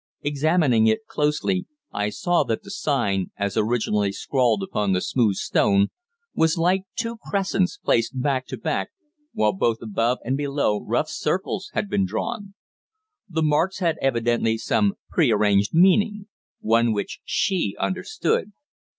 [0.23, 5.89] Examining it closely, I saw that the sign, as originally scrawled upon the smooth stone,
[6.33, 8.89] was like two crescents placed back to back,
[9.33, 12.55] while both above and below rough circles had been drawn.
[13.29, 16.25] The marks had evidently some prearranged meaning
[16.61, 18.53] one which she understood.